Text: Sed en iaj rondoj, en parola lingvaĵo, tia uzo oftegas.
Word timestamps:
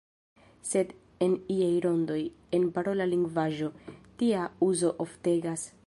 Sed 0.69 0.95
en 1.25 1.35
iaj 1.55 1.69
rondoj, 1.85 2.17
en 2.59 2.65
parola 2.79 3.09
lingvaĵo, 3.13 3.71
tia 4.23 4.49
uzo 4.71 4.95
oftegas. 5.07 5.73